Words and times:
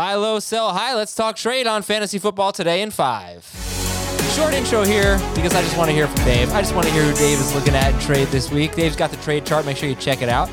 Buy 0.00 0.14
low, 0.14 0.38
sell 0.38 0.72
high. 0.72 0.94
Let's 0.94 1.14
talk 1.14 1.36
trade 1.36 1.66
on 1.66 1.82
fantasy 1.82 2.18
football 2.18 2.52
today 2.52 2.80
in 2.80 2.90
five. 2.90 3.44
Short 4.34 4.54
intro 4.54 4.82
here 4.82 5.18
because 5.34 5.54
I 5.54 5.60
just 5.60 5.76
want 5.76 5.90
to 5.90 5.94
hear 5.94 6.08
from 6.08 6.24
Dave. 6.24 6.50
I 6.54 6.62
just 6.62 6.74
want 6.74 6.86
to 6.86 6.92
hear 6.94 7.02
who 7.02 7.12
Dave 7.16 7.38
is 7.38 7.54
looking 7.54 7.74
at 7.74 7.92
in 7.92 8.00
trade 8.00 8.28
this 8.28 8.50
week. 8.50 8.74
Dave's 8.74 8.96
got 8.96 9.10
the 9.10 9.18
trade 9.18 9.44
chart. 9.44 9.66
Make 9.66 9.76
sure 9.76 9.90
you 9.90 9.94
check 9.94 10.22
it 10.22 10.30
out 10.30 10.48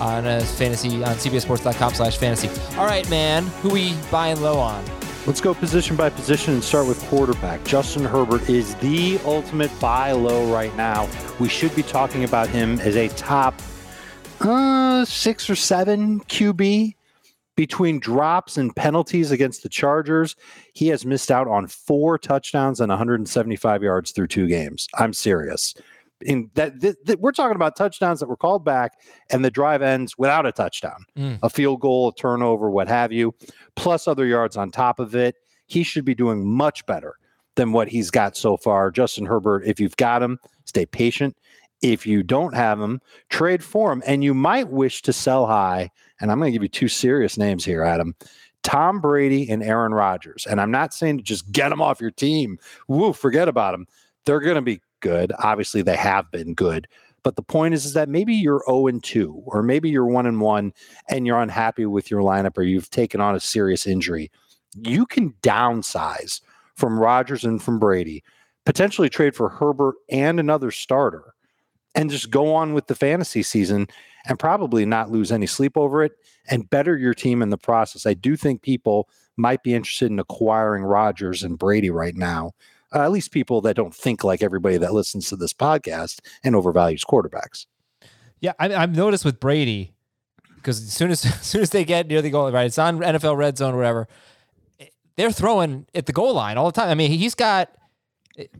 on 0.00 0.24
uh, 0.24 0.40
fantasy 0.40 1.04
on 1.04 1.14
cbsports.com 1.16 1.92
slash 1.92 2.16
fantasy. 2.16 2.48
All 2.78 2.86
right, 2.86 3.06
man. 3.10 3.44
Who 3.60 3.68
we 3.68 3.94
buying 4.10 4.40
low 4.40 4.58
on? 4.58 4.82
Let's 5.26 5.42
go 5.42 5.52
position 5.52 5.94
by 5.94 6.08
position 6.08 6.54
and 6.54 6.64
start 6.64 6.86
with 6.86 6.98
quarterback. 7.10 7.62
Justin 7.64 8.02
Herbert 8.02 8.48
is 8.48 8.76
the 8.76 9.20
ultimate 9.26 9.78
buy 9.78 10.12
low 10.12 10.50
right 10.50 10.74
now. 10.74 11.06
We 11.38 11.50
should 11.50 11.76
be 11.76 11.82
talking 11.82 12.24
about 12.24 12.48
him 12.48 12.80
as 12.80 12.96
a 12.96 13.08
top 13.08 13.60
uh, 14.40 15.04
six 15.04 15.50
or 15.50 15.54
seven 15.54 16.20
QB. 16.20 16.94
Between 17.56 17.98
drops 17.98 18.58
and 18.58 18.74
penalties 18.76 19.30
against 19.30 19.62
the 19.62 19.68
Chargers, 19.68 20.36
he 20.74 20.88
has 20.88 21.06
missed 21.06 21.30
out 21.30 21.48
on 21.48 21.66
four 21.66 22.18
touchdowns 22.18 22.80
and 22.80 22.90
175 22.90 23.82
yards 23.82 24.10
through 24.12 24.26
two 24.28 24.46
games. 24.46 24.86
I'm 24.98 25.12
serious. 25.14 25.74
In 26.20 26.50
that, 26.54 26.80
th- 26.80 26.96
th- 27.06 27.18
we're 27.18 27.32
talking 27.32 27.56
about 27.56 27.76
touchdowns 27.76 28.20
that 28.20 28.28
were 28.28 28.36
called 28.36 28.64
back, 28.64 28.92
and 29.30 29.44
the 29.44 29.50
drive 29.50 29.82
ends 29.82 30.16
without 30.16 30.46
a 30.46 30.52
touchdown, 30.52 31.04
Mm. 31.16 31.38
a 31.42 31.50
field 31.50 31.80
goal, 31.80 32.08
a 32.08 32.14
turnover, 32.14 32.70
what 32.70 32.88
have 32.88 33.12
you, 33.12 33.34
plus 33.74 34.06
other 34.08 34.24
yards 34.26 34.56
on 34.56 34.70
top 34.70 34.98
of 34.98 35.14
it. 35.14 35.36
He 35.66 35.82
should 35.82 36.04
be 36.04 36.14
doing 36.14 36.46
much 36.46 36.86
better 36.86 37.16
than 37.56 37.72
what 37.72 37.88
he's 37.88 38.10
got 38.10 38.36
so 38.36 38.56
far. 38.56 38.90
Justin 38.90 39.26
Herbert, 39.26 39.64
if 39.66 39.80
you've 39.80 39.96
got 39.96 40.22
him, 40.22 40.38
stay 40.64 40.86
patient. 40.86 41.36
If 41.82 42.06
you 42.06 42.22
don't 42.22 42.54
have 42.54 42.78
them, 42.78 43.00
trade 43.28 43.62
for 43.62 43.90
them, 43.90 44.02
And 44.06 44.24
you 44.24 44.34
might 44.34 44.68
wish 44.68 45.02
to 45.02 45.12
sell 45.12 45.46
high. 45.46 45.90
And 46.20 46.30
I'm 46.30 46.38
going 46.38 46.50
to 46.50 46.52
give 46.52 46.62
you 46.62 46.68
two 46.68 46.88
serious 46.88 47.36
names 47.36 47.64
here, 47.64 47.82
Adam. 47.82 48.14
Tom 48.62 49.00
Brady 49.00 49.48
and 49.48 49.62
Aaron 49.62 49.94
Rodgers. 49.94 50.46
And 50.48 50.60
I'm 50.60 50.70
not 50.70 50.92
saying 50.92 51.18
to 51.18 51.22
just 51.22 51.52
get 51.52 51.68
them 51.68 51.80
off 51.80 52.00
your 52.00 52.10
team. 52.10 52.58
Woo, 52.88 53.12
forget 53.12 53.46
about 53.48 53.72
them. 53.72 53.86
They're 54.24 54.40
going 54.40 54.56
to 54.56 54.62
be 54.62 54.80
good. 55.00 55.32
Obviously, 55.38 55.82
they 55.82 55.96
have 55.96 56.30
been 56.30 56.54
good. 56.54 56.88
But 57.22 57.36
the 57.36 57.42
point 57.42 57.74
is, 57.74 57.84
is 57.84 57.92
that 57.94 58.08
maybe 58.08 58.34
you're 58.34 58.62
0 58.66 58.86
and 58.86 59.02
2, 59.02 59.42
or 59.46 59.62
maybe 59.62 59.90
you're 59.90 60.06
1 60.06 60.26
and 60.26 60.40
1 60.40 60.72
and 61.08 61.26
you're 61.26 61.40
unhappy 61.40 61.84
with 61.84 62.10
your 62.10 62.22
lineup 62.22 62.56
or 62.56 62.62
you've 62.62 62.90
taken 62.90 63.20
on 63.20 63.34
a 63.34 63.40
serious 63.40 63.86
injury. 63.86 64.30
You 64.76 65.06
can 65.06 65.32
downsize 65.42 66.40
from 66.76 66.98
Rodgers 66.98 67.44
and 67.44 67.62
from 67.62 67.78
Brady, 67.78 68.22
potentially 68.64 69.08
trade 69.08 69.34
for 69.34 69.48
Herbert 69.48 69.96
and 70.08 70.38
another 70.38 70.70
starter, 70.70 71.34
and 71.96 72.10
just 72.10 72.30
go 72.30 72.54
on 72.54 72.74
with 72.74 72.86
the 72.86 72.94
fantasy 72.94 73.42
season 73.42 73.88
and 74.26 74.38
probably 74.38 74.84
not 74.84 75.10
lose 75.10 75.32
any 75.32 75.46
sleep 75.46 75.76
over 75.76 76.04
it 76.04 76.12
and 76.48 76.68
better 76.70 76.96
your 76.96 77.14
team 77.14 77.42
in 77.42 77.50
the 77.50 77.58
process. 77.58 78.06
I 78.06 78.14
do 78.14 78.36
think 78.36 78.62
people 78.62 79.08
might 79.36 79.62
be 79.62 79.74
interested 79.74 80.10
in 80.10 80.18
acquiring 80.18 80.84
Rodgers 80.84 81.42
and 81.42 81.58
Brady 81.58 81.90
right 81.90 82.14
now. 82.14 82.52
Uh, 82.94 83.00
at 83.00 83.10
least 83.10 83.32
people 83.32 83.60
that 83.62 83.74
don't 83.74 83.94
think 83.94 84.22
like 84.22 84.42
everybody 84.42 84.76
that 84.76 84.94
listens 84.94 85.28
to 85.28 85.36
this 85.36 85.52
podcast 85.52 86.20
and 86.44 86.54
overvalues 86.54 87.04
quarterbacks. 87.04 87.66
Yeah, 88.40 88.52
I, 88.60 88.74
I've 88.74 88.94
noticed 88.94 89.24
with 89.24 89.40
Brady 89.40 89.94
because 90.56 90.82
as 90.82 90.92
soon 90.92 91.10
as, 91.10 91.24
as 91.26 91.42
soon 91.42 91.62
as 91.62 91.70
they 91.70 91.84
get 91.84 92.06
near 92.06 92.22
the 92.22 92.30
goal, 92.30 92.50
right? 92.52 92.66
It's 92.66 92.78
on 92.78 92.98
NFL 92.98 93.36
red 93.36 93.58
zone 93.58 93.74
or 93.74 93.78
whatever. 93.78 94.08
They're 95.16 95.32
throwing 95.32 95.86
at 95.94 96.06
the 96.06 96.12
goal 96.12 96.34
line 96.34 96.58
all 96.58 96.66
the 96.66 96.72
time. 96.72 96.90
I 96.90 96.94
mean, 96.94 97.10
he's 97.10 97.34
got 97.34 97.70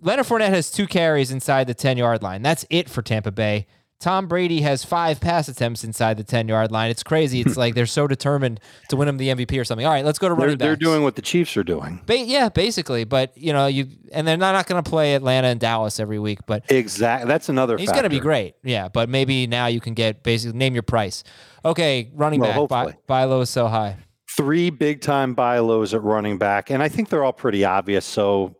Leonard 0.00 0.26
Fournette 0.26 0.48
has 0.50 0.70
two 0.70 0.86
carries 0.86 1.30
inside 1.30 1.66
the 1.66 1.74
ten 1.74 1.96
yard 1.96 2.22
line. 2.22 2.42
That's 2.42 2.64
it 2.70 2.88
for 2.90 3.02
Tampa 3.02 3.30
Bay. 3.30 3.66
Tom 4.00 4.26
Brady 4.26 4.62
has 4.62 4.84
five 4.84 5.20
pass 5.20 5.46
attempts 5.46 5.84
inside 5.84 6.16
the 6.16 6.24
ten 6.24 6.48
yard 6.48 6.72
line. 6.72 6.90
It's 6.90 7.04
crazy. 7.04 7.40
It's 7.40 7.56
like 7.56 7.76
they're 7.76 7.86
so 7.86 8.08
determined 8.08 8.58
to 8.88 8.96
win 8.96 9.06
him 9.06 9.16
the 9.16 9.28
MVP 9.28 9.58
or 9.60 9.64
something. 9.64 9.86
All 9.86 9.92
right, 9.92 10.04
let's 10.04 10.18
go 10.18 10.28
to 10.28 10.34
They're, 10.34 10.44
running 10.46 10.58
they're 10.58 10.74
doing 10.74 11.04
what 11.04 11.14
the 11.14 11.22
Chiefs 11.22 11.56
are 11.56 11.62
doing. 11.62 12.00
Ba- 12.04 12.18
yeah, 12.18 12.48
basically. 12.48 13.04
But 13.04 13.30
you 13.38 13.52
know, 13.52 13.68
you 13.68 13.86
and 14.12 14.26
they're 14.26 14.36
not, 14.36 14.52
not 14.52 14.66
going 14.66 14.82
to 14.82 14.90
play 14.90 15.14
Atlanta 15.14 15.46
and 15.46 15.60
Dallas 15.60 16.00
every 16.00 16.18
week. 16.18 16.40
But 16.46 16.64
Exactly. 16.68 17.28
That's 17.28 17.48
another. 17.48 17.78
He's 17.78 17.92
going 17.92 18.02
to 18.02 18.10
be 18.10 18.18
great. 18.18 18.56
Yeah, 18.64 18.88
but 18.88 19.08
maybe 19.08 19.46
now 19.46 19.66
you 19.68 19.80
can 19.80 19.94
get 19.94 20.24
basically 20.24 20.58
name 20.58 20.74
your 20.74 20.82
price. 20.82 21.22
Okay, 21.64 22.10
running 22.12 22.40
Well, 22.40 22.66
back 22.66 22.86
buy, 22.86 22.96
buy 23.06 23.24
low, 23.24 23.44
sell 23.44 23.68
high. 23.68 23.98
three 24.36 24.70
big 24.70 25.00
time 25.00 25.34
buy 25.34 25.60
lows 25.60 25.94
at 25.94 26.02
running 26.02 26.38
back, 26.38 26.70
and 26.70 26.82
I 26.82 26.88
think 26.88 27.08
they're 27.08 27.22
all 27.22 27.32
pretty 27.32 27.64
obvious. 27.64 28.04
So 28.04 28.56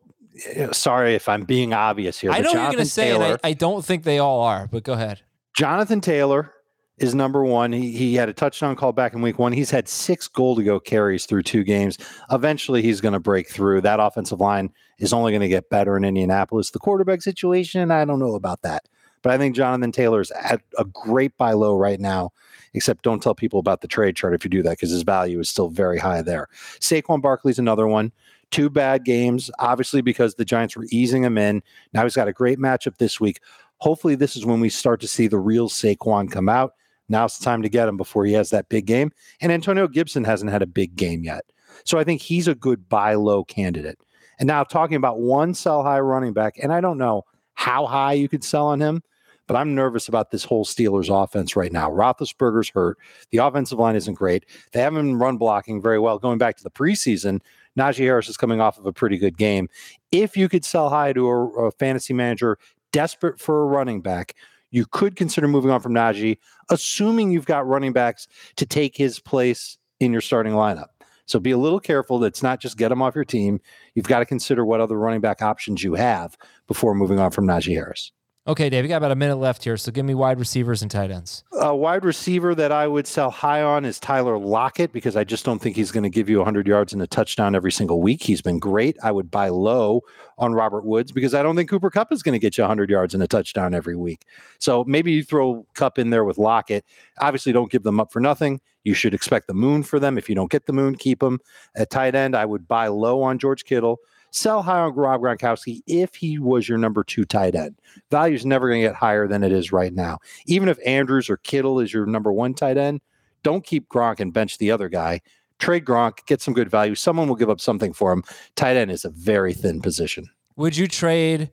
Eh, 0.46 0.72
sorry 0.72 1.14
if 1.14 1.28
I'm 1.28 1.44
being 1.44 1.72
obvious 1.72 2.18
here. 2.18 2.30
I 2.30 2.40
know 2.40 2.52
you're 2.52 2.64
going 2.64 2.78
to 2.78 2.84
say, 2.86 3.10
and 3.10 3.22
Taylor, 3.22 3.38
I, 3.44 3.48
I 3.50 3.52
don't 3.52 3.84
think 3.84 4.04
they 4.04 4.18
all 4.18 4.40
are. 4.40 4.66
But 4.66 4.84
go 4.84 4.94
ahead. 4.94 5.20
Jonathan 5.54 6.00
Taylor 6.00 6.52
is 6.98 7.14
number 7.14 7.44
one. 7.44 7.72
He, 7.72 7.92
he 7.92 8.14
had 8.14 8.28
a 8.28 8.32
touchdown 8.32 8.76
call 8.76 8.92
back 8.92 9.14
in 9.14 9.22
week 9.22 9.38
one. 9.38 9.52
He's 9.52 9.70
had 9.70 9.88
six 9.88 10.28
goal 10.28 10.56
to 10.56 10.62
go 10.62 10.78
carries 10.80 11.26
through 11.26 11.42
two 11.42 11.64
games. 11.64 11.98
Eventually, 12.30 12.82
he's 12.82 13.00
going 13.00 13.14
to 13.14 13.20
break 13.20 13.48
through. 13.48 13.80
That 13.82 14.00
offensive 14.00 14.40
line 14.40 14.72
is 14.98 15.12
only 15.12 15.32
going 15.32 15.42
to 15.42 15.48
get 15.48 15.68
better 15.70 15.96
in 15.96 16.04
Indianapolis. 16.04 16.70
The 16.70 16.78
quarterback 16.78 17.22
situation, 17.22 17.90
I 17.90 18.04
don't 18.04 18.18
know 18.18 18.34
about 18.34 18.62
that. 18.62 18.88
But 19.22 19.32
I 19.32 19.38
think 19.38 19.54
Jonathan 19.54 19.92
Taylor 19.92 20.20
is 20.20 20.32
at 20.32 20.62
a 20.78 20.84
great 20.84 21.36
buy 21.38 21.52
low 21.52 21.76
right 21.76 22.00
now, 22.00 22.32
except 22.74 23.04
don't 23.04 23.22
tell 23.22 23.34
people 23.34 23.60
about 23.60 23.80
the 23.80 23.88
trade 23.88 24.16
chart 24.16 24.34
if 24.34 24.44
you 24.44 24.50
do 24.50 24.62
that 24.62 24.70
because 24.70 24.90
his 24.90 25.02
value 25.02 25.38
is 25.38 25.48
still 25.48 25.68
very 25.68 25.98
high 25.98 26.22
there. 26.22 26.48
Saquon 26.80 27.22
Barkley's 27.22 27.60
another 27.60 27.86
one. 27.86 28.12
Two 28.52 28.70
bad 28.70 29.04
games, 29.04 29.50
obviously, 29.58 30.02
because 30.02 30.36
the 30.36 30.44
Giants 30.44 30.76
were 30.76 30.86
easing 30.90 31.24
him 31.24 31.36
in. 31.36 31.62
Now 31.92 32.04
he's 32.04 32.14
got 32.14 32.28
a 32.28 32.32
great 32.32 32.58
matchup 32.58 32.98
this 32.98 33.18
week. 33.18 33.40
Hopefully, 33.78 34.14
this 34.14 34.36
is 34.36 34.46
when 34.46 34.60
we 34.60 34.68
start 34.68 35.00
to 35.00 35.08
see 35.08 35.26
the 35.26 35.38
real 35.38 35.68
Saquon 35.68 36.30
come 36.30 36.48
out. 36.48 36.74
Now's 37.08 37.38
the 37.38 37.44
time 37.44 37.62
to 37.62 37.68
get 37.68 37.88
him 37.88 37.96
before 37.96 38.24
he 38.24 38.32
has 38.34 38.50
that 38.50 38.68
big 38.68 38.86
game. 38.86 39.10
And 39.40 39.50
Antonio 39.50 39.88
Gibson 39.88 40.22
hasn't 40.22 40.52
had 40.52 40.62
a 40.62 40.66
big 40.66 40.94
game 40.94 41.24
yet. 41.24 41.44
So 41.84 41.98
I 41.98 42.04
think 42.04 42.20
he's 42.20 42.46
a 42.46 42.54
good 42.54 42.88
buy 42.88 43.14
low 43.14 43.42
candidate. 43.42 43.98
And 44.38 44.46
now 44.46 44.64
talking 44.64 44.96
about 44.96 45.20
one 45.20 45.54
sell 45.54 45.82
high 45.82 46.00
running 46.00 46.32
back, 46.32 46.58
and 46.62 46.72
I 46.72 46.80
don't 46.80 46.98
know 46.98 47.24
how 47.54 47.86
high 47.86 48.14
you 48.14 48.28
could 48.28 48.44
sell 48.44 48.66
on 48.66 48.80
him, 48.80 49.02
but 49.46 49.56
I'm 49.56 49.74
nervous 49.74 50.08
about 50.08 50.30
this 50.30 50.44
whole 50.44 50.64
Steelers 50.64 51.10
offense 51.10 51.56
right 51.56 51.72
now. 51.72 51.90
Roethlisberger's 51.90 52.70
hurt. 52.70 52.98
The 53.30 53.38
offensive 53.38 53.78
line 53.78 53.96
isn't 53.96 54.14
great. 54.14 54.46
They 54.72 54.80
haven't 54.80 55.06
been 55.06 55.18
run 55.18 55.36
blocking 55.36 55.82
very 55.82 55.98
well. 55.98 56.18
Going 56.18 56.38
back 56.38 56.56
to 56.56 56.62
the 56.62 56.70
preseason, 56.70 57.40
Najee 57.78 57.98
Harris 57.98 58.28
is 58.28 58.36
coming 58.36 58.60
off 58.60 58.78
of 58.78 58.86
a 58.86 58.92
pretty 58.92 59.18
good 59.18 59.38
game. 59.38 59.68
If 60.10 60.36
you 60.36 60.48
could 60.48 60.64
sell 60.64 60.88
high 60.88 61.12
to 61.12 61.28
a, 61.28 61.46
a 61.66 61.70
fantasy 61.72 62.14
manager 62.14 62.58
desperate 62.92 63.40
for 63.40 63.62
a 63.62 63.66
running 63.66 64.00
back, 64.00 64.34
you 64.70 64.86
could 64.86 65.16
consider 65.16 65.48
moving 65.48 65.70
on 65.70 65.80
from 65.80 65.92
Najee, 65.92 66.38
assuming 66.70 67.30
you've 67.30 67.46
got 67.46 67.66
running 67.66 67.92
backs 67.92 68.26
to 68.56 68.66
take 68.66 68.96
his 68.96 69.18
place 69.18 69.78
in 70.00 70.12
your 70.12 70.20
starting 70.20 70.54
lineup. 70.54 70.88
So 71.26 71.38
be 71.38 71.50
a 71.52 71.58
little 71.58 71.80
careful. 71.80 72.18
That's 72.18 72.42
not 72.42 72.60
just 72.60 72.76
get 72.76 72.90
him 72.90 73.00
off 73.00 73.14
your 73.14 73.24
team. 73.24 73.60
You've 73.94 74.08
got 74.08 74.18
to 74.18 74.26
consider 74.26 74.64
what 74.64 74.80
other 74.80 74.98
running 74.98 75.20
back 75.20 75.40
options 75.40 75.82
you 75.82 75.94
have 75.94 76.36
before 76.66 76.94
moving 76.94 77.18
on 77.18 77.30
from 77.30 77.46
Najee 77.46 77.74
Harris. 77.74 78.12
Okay, 78.44 78.68
Dave, 78.68 78.82
we 78.82 78.88
got 78.88 78.96
about 78.96 79.12
a 79.12 79.16
minute 79.16 79.36
left 79.36 79.62
here, 79.62 79.76
so 79.76 79.92
give 79.92 80.04
me 80.04 80.16
wide 80.16 80.40
receivers 80.40 80.82
and 80.82 80.90
tight 80.90 81.12
ends. 81.12 81.44
A 81.52 81.76
wide 81.76 82.04
receiver 82.04 82.56
that 82.56 82.72
I 82.72 82.88
would 82.88 83.06
sell 83.06 83.30
high 83.30 83.62
on 83.62 83.84
is 83.84 84.00
Tyler 84.00 84.36
Lockett 84.36 84.92
because 84.92 85.14
I 85.14 85.22
just 85.22 85.44
don't 85.44 85.60
think 85.60 85.76
he's 85.76 85.92
going 85.92 86.02
to 86.02 86.10
give 86.10 86.28
you 86.28 86.38
100 86.38 86.66
yards 86.66 86.92
and 86.92 87.00
a 87.00 87.06
touchdown 87.06 87.54
every 87.54 87.70
single 87.70 88.00
week. 88.00 88.20
He's 88.20 88.42
been 88.42 88.58
great. 88.58 88.96
I 89.00 89.12
would 89.12 89.30
buy 89.30 89.48
low 89.50 90.00
on 90.38 90.54
Robert 90.54 90.84
Woods 90.84 91.12
because 91.12 91.34
I 91.34 91.42
don't 91.44 91.54
think 91.54 91.70
Cooper 91.70 91.88
Kupp 91.88 92.10
is 92.10 92.24
going 92.24 92.32
to 92.32 92.40
get 92.40 92.58
you 92.58 92.62
100 92.62 92.90
yards 92.90 93.14
and 93.14 93.22
a 93.22 93.28
touchdown 93.28 93.74
every 93.74 93.94
week. 93.94 94.24
So 94.58 94.82
maybe 94.88 95.12
you 95.12 95.22
throw 95.22 95.64
Cup 95.74 95.96
in 95.96 96.10
there 96.10 96.24
with 96.24 96.36
Lockett. 96.36 96.84
Obviously, 97.20 97.52
don't 97.52 97.70
give 97.70 97.84
them 97.84 98.00
up 98.00 98.10
for 98.10 98.18
nothing. 98.18 98.60
You 98.82 98.94
should 98.94 99.14
expect 99.14 99.46
the 99.46 99.54
moon 99.54 99.84
for 99.84 100.00
them. 100.00 100.18
If 100.18 100.28
you 100.28 100.34
don't 100.34 100.50
get 100.50 100.66
the 100.66 100.72
moon, 100.72 100.96
keep 100.96 101.20
them. 101.20 101.38
At 101.76 101.90
tight 101.90 102.16
end, 102.16 102.34
I 102.34 102.44
would 102.44 102.66
buy 102.66 102.88
low 102.88 103.22
on 103.22 103.38
George 103.38 103.64
Kittle. 103.64 104.00
Sell 104.32 104.62
high 104.62 104.80
on 104.80 104.94
Rob 104.94 105.20
Gronkowski 105.20 105.82
if 105.86 106.14
he 106.14 106.38
was 106.38 106.66
your 106.66 106.78
number 106.78 107.04
two 107.04 107.26
tight 107.26 107.54
end. 107.54 107.78
Value 108.10 108.34
is 108.34 108.46
never 108.46 108.68
going 108.68 108.80
to 108.80 108.88
get 108.88 108.96
higher 108.96 109.28
than 109.28 109.44
it 109.44 109.52
is 109.52 109.72
right 109.72 109.92
now. 109.92 110.18
Even 110.46 110.70
if 110.70 110.78
Andrews 110.86 111.28
or 111.28 111.36
Kittle 111.36 111.78
is 111.78 111.92
your 111.92 112.06
number 112.06 112.32
one 112.32 112.54
tight 112.54 112.78
end, 112.78 113.02
don't 113.42 113.64
keep 113.64 113.88
Gronk 113.88 114.20
and 114.20 114.32
bench 114.32 114.56
the 114.56 114.70
other 114.70 114.88
guy. 114.88 115.20
Trade 115.58 115.84
Gronk, 115.84 116.24
get 116.24 116.40
some 116.40 116.54
good 116.54 116.70
value. 116.70 116.94
Someone 116.94 117.28
will 117.28 117.36
give 117.36 117.50
up 117.50 117.60
something 117.60 117.92
for 117.92 118.10
him. 118.10 118.24
Tight 118.56 118.76
end 118.76 118.90
is 118.90 119.04
a 119.04 119.10
very 119.10 119.52
thin 119.52 119.82
position. 119.82 120.30
Would 120.56 120.78
you 120.78 120.88
trade 120.88 121.50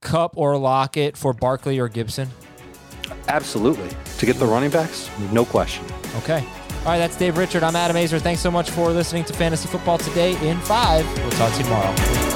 Kupp 0.00 0.36
or 0.36 0.56
Lockett 0.56 1.16
for 1.16 1.32
Barkley 1.32 1.80
or 1.80 1.88
Gibson? 1.88 2.30
Absolutely. 3.26 3.90
To 4.18 4.26
get 4.26 4.36
the 4.36 4.46
running 4.46 4.70
backs, 4.70 5.10
no 5.32 5.44
question. 5.44 5.84
Okay. 6.18 6.46
All 6.84 6.90
right, 6.90 6.98
that's 6.98 7.16
Dave 7.16 7.38
Richard. 7.38 7.62
I'm 7.62 7.76
Adam 7.76 7.96
Aizer. 7.96 8.20
Thanks 8.20 8.42
so 8.42 8.50
much 8.50 8.70
for 8.70 8.90
listening 8.90 9.24
to 9.24 9.32
Fantasy 9.32 9.68
Football 9.68 9.96
Today 9.96 10.36
in 10.46 10.60
five. 10.60 11.06
We'll 11.16 11.30
talk 11.30 11.50
to 11.52 11.58
you 11.58 11.64
tomorrow. 11.64 12.33